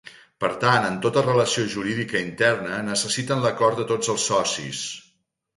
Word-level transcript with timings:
Per 0.43 0.47
tant 0.61 0.85
en 0.87 0.95
tota 1.05 1.23
relació 1.27 1.67
jurídica 1.75 2.23
interna 2.29 2.81
necessiten 2.89 3.47
l'acord 3.47 3.81
de 3.83 3.89
tots 3.95 4.11
els 4.15 4.29
socis. 4.33 4.85